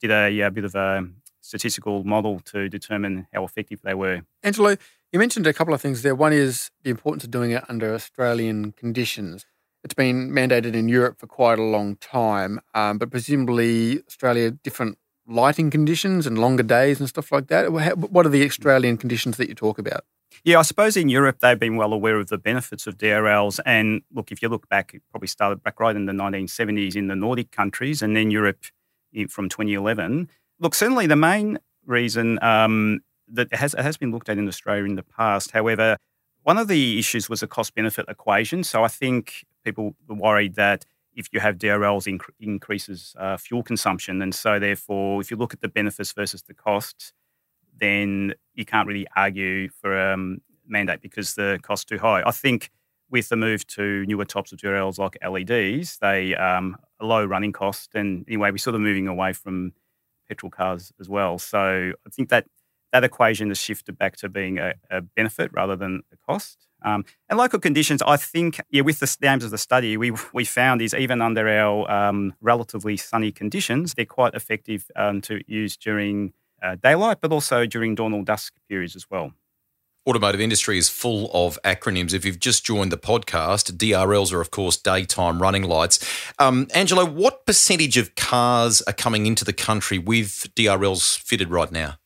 [0.00, 1.08] did a, a, bit of a
[1.50, 4.22] statistical model to determine how effective they were.
[4.42, 4.76] Angelo,
[5.12, 6.14] you mentioned a couple of things there.
[6.14, 9.44] One is the importance of doing it under Australian conditions.
[9.82, 14.98] It's been mandated in Europe for quite a long time, um, but presumably Australia different
[15.26, 17.72] lighting conditions and longer days and stuff like that.
[17.72, 20.02] What are the Australian conditions that you talk about?
[20.44, 23.58] Yeah, I suppose in Europe they've been well aware of the benefits of DRLs.
[23.66, 27.08] And look, if you look back, it probably started back right in the 1970s in
[27.08, 28.64] the Nordic countries and then Europe
[29.28, 30.28] from 2011.
[30.60, 34.94] Look, certainly the main reason um, that has, has been looked at in Australia in
[34.94, 35.52] the past.
[35.52, 35.96] However,
[36.42, 38.62] one of the issues was a cost benefit equation.
[38.62, 43.62] So I think people were worried that if you have DRLs, inc- increases uh, fuel
[43.62, 44.22] consumption.
[44.22, 47.12] And so, therefore, if you look at the benefits versus the costs,
[47.78, 52.22] then you can't really argue for a um, mandate because the cost's too high.
[52.24, 52.70] I think
[53.10, 57.94] with the move to newer types of DRLs like LEDs, they um, low running cost.
[57.94, 59.72] And anyway, we're sort of moving away from
[60.30, 61.38] petrol cars as well.
[61.38, 62.44] So I think that
[62.92, 66.66] that equation has shifted back to being a, a benefit rather than a cost.
[66.82, 70.44] Um, and local conditions, I think, yeah, with the aims of the study, we we
[70.44, 75.76] found is even under our um, relatively sunny conditions, they're quite effective um, to use
[75.76, 79.32] during uh, daylight, but also during dawn or dusk periods as well.
[80.08, 82.14] Automotive industry is full of acronyms.
[82.14, 85.98] If you've just joined the podcast, DRLs are, of course, daytime running lights.
[86.38, 91.70] Um, Angelo, what percentage of cars are coming into the country with DRLs fitted right
[91.70, 91.98] now?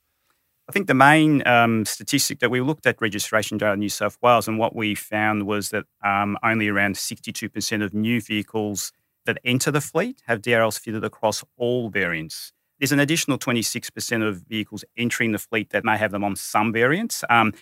[0.68, 4.18] I think the main um, statistic that we looked at registration data in New South
[4.20, 8.90] Wales, and what we found was that um, only around 62% of new vehicles
[9.24, 12.52] that enter the fleet have DRLs fitted across all variants.
[12.80, 16.72] There's an additional 26% of vehicles entering the fleet that may have them on some
[16.72, 17.22] variants.
[17.30, 17.52] Um,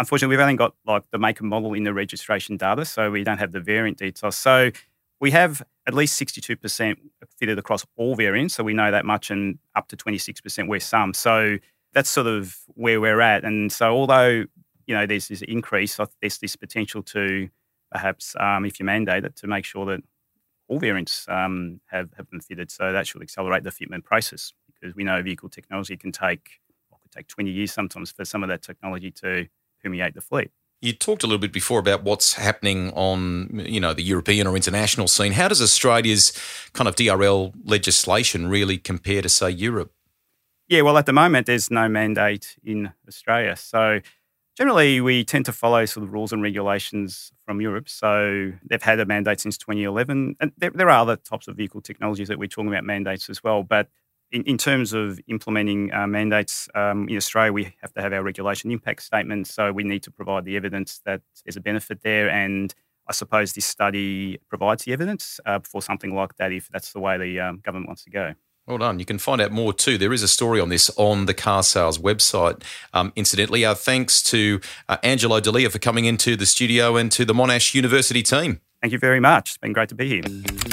[0.00, 3.22] unfortunately, we've only got like the make and model in the registration data, so we
[3.22, 4.34] don't have the variant details.
[4.34, 4.70] So
[5.20, 6.96] we have at least 62%
[7.38, 11.14] fitted across all variants, so we know that much, and up to 26% where some.
[11.14, 11.58] So
[11.92, 13.44] that's sort of where we're at.
[13.44, 14.44] And so, although
[14.86, 17.48] you know there's this increase, there's this potential to
[17.92, 20.00] perhaps, um, if you mandate it, to make sure that
[20.68, 22.70] all variants um, have have been fitted.
[22.70, 26.60] So that should accelerate the fitment process because we know vehicle technology can take
[26.90, 29.46] well, could take 20 years sometimes for some of that technology to
[29.82, 30.50] permeate the fleet.
[30.80, 34.56] You talked a little bit before about what's happening on, you know, the European or
[34.56, 35.32] international scene.
[35.32, 36.32] How does Australia's
[36.72, 39.92] kind of DRL legislation really compare to, say, Europe?
[40.68, 43.56] Yeah, well, at the moment, there's no mandate in Australia.
[43.56, 44.00] So
[44.60, 47.88] Generally, we tend to follow sort of rules and regulations from Europe.
[47.88, 50.36] So they've had a mandate since 2011.
[50.38, 53.42] And there, there are other types of vehicle technologies that we're talking about mandates as
[53.42, 53.62] well.
[53.62, 53.88] But
[54.32, 58.22] in, in terms of implementing uh, mandates um, in Australia, we have to have our
[58.22, 59.46] regulation impact statement.
[59.46, 62.30] So we need to provide the evidence that there's a benefit there.
[62.30, 62.74] And
[63.08, 67.00] I suppose this study provides the evidence uh, for something like that if that's the
[67.00, 68.34] way the um, government wants to go.
[68.66, 69.00] Well done.
[69.00, 69.98] You can find out more too.
[69.98, 72.62] There is a story on this on the car sales website.
[72.92, 77.24] Um, incidentally, uh, thanks to uh, Angelo D'Elia for coming into the studio and to
[77.24, 78.60] the Monash University team.
[78.80, 79.50] Thank you very much.
[79.50, 80.69] It's been great to be here.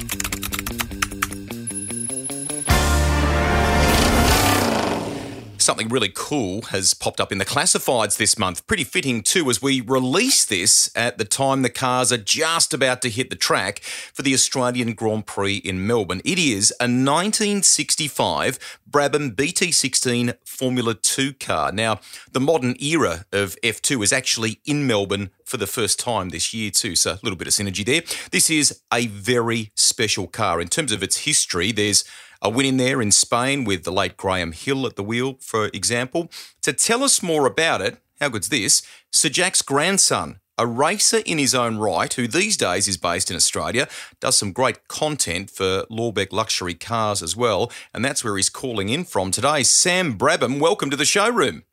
[5.67, 8.65] Something really cool has popped up in the classifieds this month.
[8.67, 13.01] Pretty fitting too, as we release this at the time the cars are just about
[13.01, 13.79] to hit the track
[14.13, 16.21] for the Australian Grand Prix in Melbourne.
[16.23, 21.73] It is a 1965 Brabham BT16 Formula 2 car.
[21.73, 21.99] Now,
[22.31, 26.71] the modern era of F2 is actually in Melbourne for the first time this year,
[26.71, 26.95] too.
[26.95, 28.03] So, a little bit of synergy there.
[28.31, 30.61] This is a very special car.
[30.61, 32.05] In terms of its history, there's
[32.41, 35.65] a win in there in Spain with the late Graham Hill at the wheel, for
[35.67, 36.29] example.
[36.61, 38.81] To tell us more about it, how good's this?
[39.11, 43.35] Sir Jack's grandson, a racer in his own right, who these days is based in
[43.35, 43.87] Australia,
[44.19, 48.89] does some great content for Lorbek luxury cars as well, and that's where he's calling
[48.89, 49.63] in from today.
[49.63, 51.63] Sam Brabham, welcome to the showroom.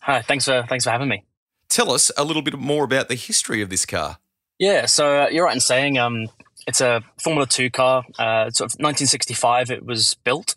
[0.00, 1.24] Hi, thanks for thanks for having me.
[1.70, 4.18] Tell us a little bit more about the history of this car.
[4.58, 6.28] Yeah, so uh, you're right in saying um,
[6.66, 8.04] it's a Formula Two car.
[8.18, 9.70] Uh, sort of 1965.
[9.70, 10.54] It was built,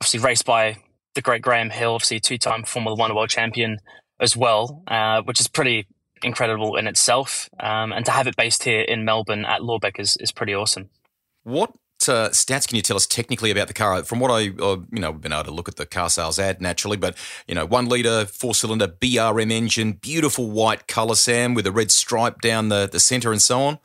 [0.00, 0.78] obviously raced by
[1.14, 3.78] the great Graham Hill, obviously two-time Formula One world champion
[4.20, 5.86] as well, uh, which is pretty
[6.22, 7.48] incredible in itself.
[7.60, 10.90] Um, and to have it based here in Melbourne at Lorbek is is pretty awesome.
[11.44, 11.70] What
[12.08, 14.02] uh, stats can you tell us technically about the car?
[14.04, 16.38] From what I, uh, you know, we've been able to look at the car sales
[16.38, 21.54] ad naturally, but you know, one liter four cylinder BRM engine, beautiful white color, Sam,
[21.54, 23.78] with a red stripe down the the center and so on.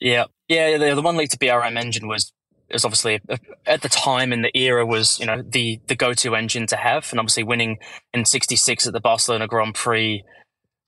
[0.00, 0.78] Yeah, yeah.
[0.78, 2.32] The, the one liter BRM engine was
[2.68, 6.12] is obviously uh, at the time in the era was you know the the go
[6.14, 7.78] to engine to have, and obviously winning
[8.12, 10.24] in '66 at the Barcelona Grand Prix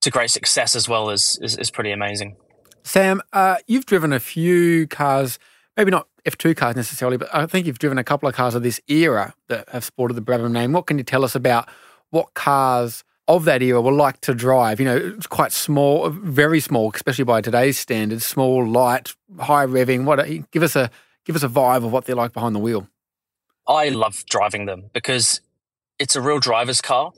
[0.00, 2.36] to great success as well is is, is pretty amazing.
[2.84, 5.38] Sam, uh, you've driven a few cars,
[5.76, 8.62] maybe not F2 cars necessarily, but I think you've driven a couple of cars of
[8.62, 10.72] this era that have sported the Brabham name.
[10.72, 11.68] What can you tell us about
[12.10, 14.80] what cars of that era were like to drive.
[14.80, 18.26] You know, it's quite small, very small, especially by today's standards.
[18.26, 20.04] Small, light, high revving.
[20.04, 20.26] What?
[20.50, 20.90] Give us a
[21.24, 22.88] give us a vibe of what they're like behind the wheel.
[23.66, 25.42] I love driving them because
[25.98, 27.12] it's a real driver's car.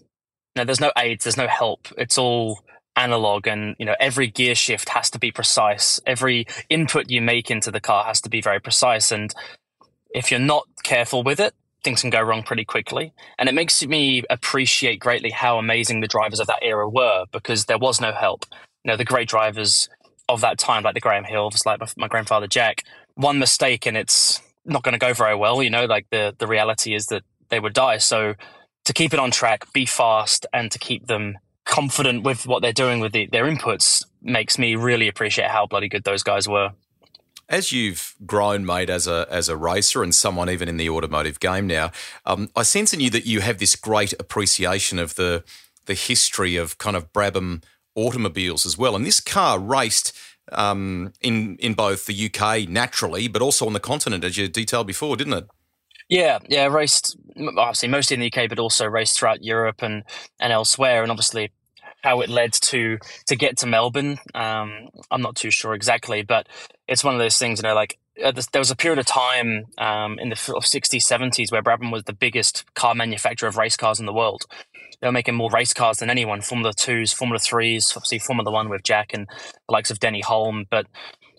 [0.56, 1.86] Know, there's no aids, there's no help.
[1.96, 2.64] It's all
[2.96, 6.00] analog, and you know, every gear shift has to be precise.
[6.06, 9.32] Every input you make into the car has to be very precise, and
[10.12, 13.12] if you're not careful with it, things can go wrong pretty quickly.
[13.38, 17.66] And it makes me appreciate greatly how amazing the drivers of that era were because
[17.66, 18.44] there was no help.
[18.84, 19.88] You know, the great drivers
[20.28, 23.96] of that time, like the Graham Hills, like my, my grandfather Jack, one mistake and
[23.96, 25.62] it's not going to go very well.
[25.62, 27.98] You know, like the, the reality is that they would die.
[27.98, 28.34] So
[28.84, 32.72] to keep it on track, be fast, and to keep them confident with what they're
[32.72, 36.70] doing with the, their inputs makes me really appreciate how bloody good those guys were.
[37.50, 41.40] As you've grown, mate, as a as a racer and someone even in the automotive
[41.40, 41.90] game now,
[42.24, 45.44] um, I sense in you that you have this great appreciation of the
[45.86, 47.62] the history of kind of Brabham
[47.96, 48.94] automobiles as well.
[48.94, 50.16] And this car raced
[50.52, 54.86] um, in in both the UK naturally, but also on the continent, as you detailed
[54.86, 55.46] before, didn't it?
[56.08, 60.02] Yeah, yeah, raced obviously mostly in the UK, but also raced throughout Europe and
[60.40, 61.02] and elsewhere.
[61.02, 61.52] And obviously,
[62.02, 64.18] how it led to to get to Melbourne.
[64.34, 66.48] Um, I'm not too sure exactly, but
[66.88, 67.60] it's one of those things.
[67.60, 71.62] You know, like there was a period of time um, in the 60s, 70s where
[71.62, 74.44] Brabham was the biggest car manufacturer of race cars in the world.
[75.00, 76.42] They were making more race cars than anyone.
[76.42, 80.66] Formula Twos, Formula Threes, obviously Formula One with Jack and the likes of Denny Hulme,
[80.70, 80.86] but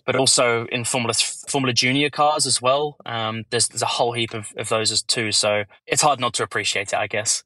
[0.04, 1.14] but also in Formula
[1.48, 2.96] Formula Junior cars as well.
[3.06, 5.30] Um, there's there's a whole heap of, of those as too.
[5.30, 7.44] So it's hard not to appreciate it, I guess.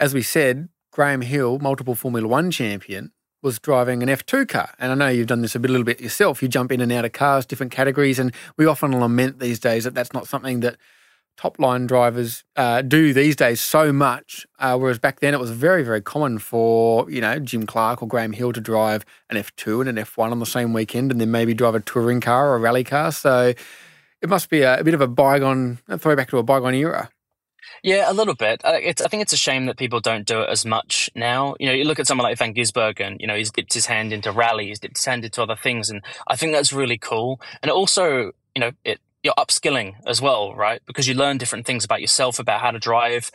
[0.00, 4.74] As we said, Graham Hill, multiple Formula One champion, was driving an F2 car.
[4.78, 6.42] And I know you've done this a, little bit yourself.
[6.42, 8.18] You jump in and out of cars, different categories.
[8.18, 10.76] And we often lament these days that that's not something that
[11.36, 14.44] top line drivers uh, do these days so much.
[14.58, 18.08] Uh, whereas back then it was very, very common for, you know, Jim Clark or
[18.08, 21.30] Graham Hill to drive an F2 and an F1 on the same weekend and then
[21.30, 23.12] maybe drive a touring car or a rally car.
[23.12, 23.54] So
[24.20, 27.08] it must be a, a bit of a bygone, a throwback to a bygone era.
[27.82, 28.62] Yeah, a little bit.
[28.64, 31.54] I, I think it's a shame that people don't do it as much now.
[31.60, 34.12] You know, you look at someone like Van Gisbergen, you know, he's dipped his hand
[34.12, 35.90] into rally, he's dipped his hand into other things.
[35.90, 37.40] And I think that's really cool.
[37.62, 40.80] And also, you know, it, you're upskilling as well, right?
[40.86, 43.30] Because you learn different things about yourself, about how to drive,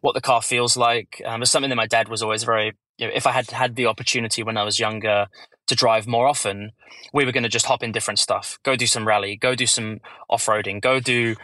[0.00, 1.22] what the car feels like.
[1.24, 3.76] Um, it's something that my dad was always very you know, if I had had
[3.76, 5.26] the opportunity when I was younger
[5.66, 6.72] to drive more often,
[7.12, 9.66] we were going to just hop in different stuff, go do some rally, go do
[9.66, 10.00] some
[10.30, 11.36] off roading, go do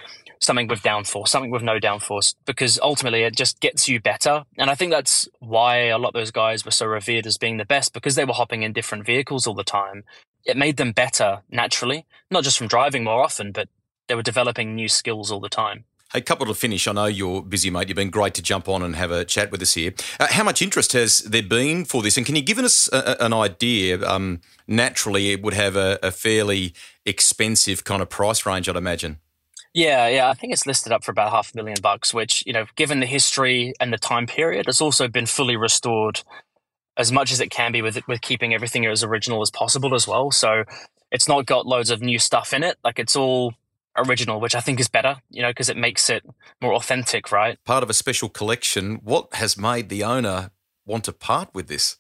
[0.42, 4.44] something with downforce, something with no downforce, because ultimately it just gets you better.
[4.58, 7.56] And I think that's why a lot of those guys were so revered as being
[7.56, 10.04] the best because they were hopping in different vehicles all the time.
[10.44, 13.68] It made them better naturally, not just from driving more often, but
[14.08, 15.84] they were developing new skills all the time.
[16.14, 16.86] A couple to finish.
[16.86, 17.88] I know you're busy, mate.
[17.88, 19.94] You've been great to jump on and have a chat with us here.
[20.20, 22.18] Uh, how much interest has there been for this?
[22.18, 24.06] And can you give us a, an idea?
[24.06, 26.74] Um, naturally, it would have a, a fairly
[27.06, 29.20] expensive kind of price range, I'd imagine.
[29.74, 30.28] Yeah, yeah.
[30.28, 33.00] I think it's listed up for about half a million bucks, which, you know, given
[33.00, 36.22] the history and the time period, it's also been fully restored
[36.98, 40.06] as much as it can be with with keeping everything as original as possible as
[40.06, 40.30] well.
[40.30, 40.64] So
[41.10, 42.76] it's not got loads of new stuff in it.
[42.84, 43.54] Like it's all
[43.96, 46.24] original, which I think is better, you know, because it makes it
[46.60, 47.58] more authentic, right?
[47.64, 48.96] Part of a special collection.
[49.02, 50.50] What has made the owner
[50.84, 51.96] want to part with this?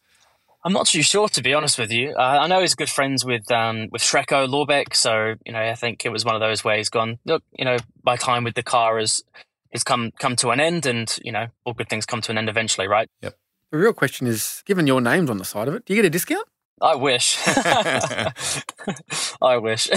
[0.64, 2.14] I'm not too sure, to be honest with you.
[2.16, 5.74] Uh, I know he's good friends with um, with Srecko Lorbek, so you know I
[5.74, 7.18] think it was one of those where he's gone.
[7.24, 9.22] Look, you know, my time with the car has
[9.72, 12.38] has come come to an end, and you know, all good things come to an
[12.38, 13.08] end eventually, right?
[13.22, 13.36] Yep.
[13.72, 16.06] The real question is, given your name's on the side of it, do you get
[16.06, 16.46] a discount?
[16.82, 17.38] I wish.
[19.40, 19.88] I wish.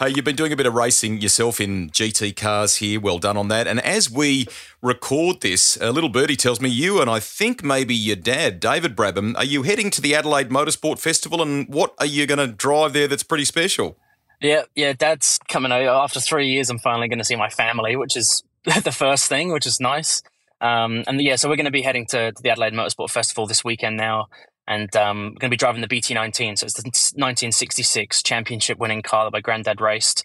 [0.00, 3.00] hey, you've been doing a bit of racing yourself in GT cars here.
[3.00, 3.68] Well done on that.
[3.68, 4.48] And as we
[4.82, 8.96] record this, a little birdie tells me you and I think maybe your dad, David
[8.96, 11.42] Brabham, are you heading to the Adelaide Motorsport Festival?
[11.42, 13.96] And what are you going to drive there that's pretty special?
[14.40, 16.70] Yeah, yeah, Dad's coming over after three years.
[16.70, 20.22] I'm finally going to see my family, which is the first thing, which is nice.
[20.60, 23.46] Um, and yeah, so we're going to be heading to, to the Adelaide Motorsport Festival
[23.46, 24.26] this weekend now
[24.66, 26.58] and um, going to be driving the BT19.
[26.58, 30.24] So it's the 1966 championship winning car that my granddad raced,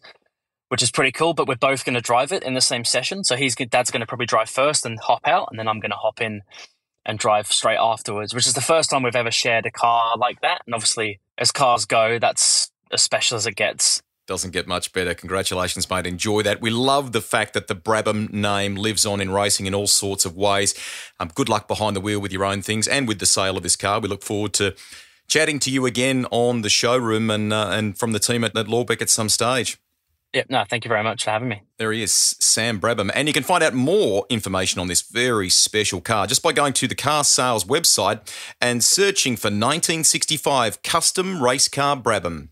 [0.69, 1.33] which is pretty cool.
[1.33, 3.23] But we're both going to drive it in the same session.
[3.23, 5.91] So he's dad's going to probably drive first and hop out, and then I'm going
[5.91, 6.41] to hop in
[7.05, 10.41] and drive straight afterwards, which is the first time we've ever shared a car like
[10.41, 10.61] that.
[10.65, 14.01] And obviously, as cars go, that's as special as it gets.
[14.27, 15.13] Doesn't get much better.
[15.13, 16.05] Congratulations, mate.
[16.05, 16.59] Enjoy that.
[16.59, 20.25] We love the fact that the Brabham name lives on in racing in all sorts
[20.25, 20.75] of ways.
[21.17, 23.63] Um, good luck behind the wheel with your own things and with the sale of
[23.63, 24.01] this car.
[24.01, 24.75] We look forward to
[25.29, 28.67] chatting to you again on the showroom and uh, and from the team at, at
[28.67, 29.77] Lorbek at some stage.
[30.33, 30.49] Yep.
[30.49, 31.61] No, thank you very much for having me.
[31.77, 33.09] There he is, Sam Brabham.
[33.15, 36.73] And you can find out more information on this very special car just by going
[36.73, 42.49] to the car sales website and searching for 1965 custom race car Brabham.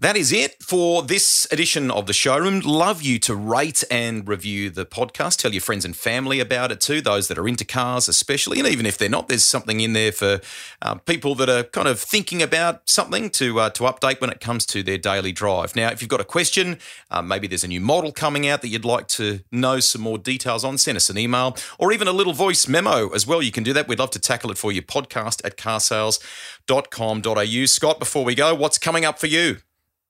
[0.00, 2.60] That is it for this edition of the showroom.
[2.60, 5.38] Love you to rate and review the podcast.
[5.38, 8.60] Tell your friends and family about it too, those that are into cars, especially.
[8.60, 10.40] And even if they're not, there's something in there for
[10.82, 14.40] uh, people that are kind of thinking about something to uh, to update when it
[14.40, 15.74] comes to their daily drive.
[15.74, 16.78] Now, if you've got a question,
[17.10, 20.16] uh, maybe there's a new model coming out that you'd like to know some more
[20.16, 23.42] details on, send us an email or even a little voice memo as well.
[23.42, 23.88] You can do that.
[23.88, 24.80] We'd love to tackle it for you.
[24.80, 27.66] Podcast at carsales.com.au.
[27.66, 29.56] Scott, before we go, what's coming up for you?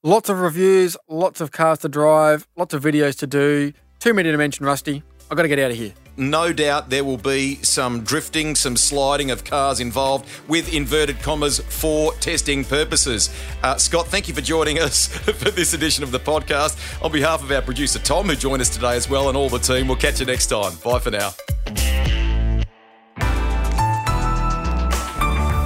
[0.05, 3.73] Lots of reviews, lots of cars to drive, lots of videos to do.
[3.99, 5.03] Too many to mention, Rusty.
[5.29, 5.93] I've got to get out of here.
[6.17, 11.59] No doubt there will be some drifting, some sliding of cars involved with inverted commas
[11.59, 13.29] for testing purposes.
[13.65, 16.79] Uh, Scott, thank you for joining us for this edition of the podcast.
[17.05, 19.59] On behalf of our producer Tom, who joined us today as well, and all the
[19.59, 20.75] team, we'll catch you next time.
[20.85, 21.31] Bye for now.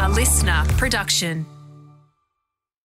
[0.01, 1.47] A listener production.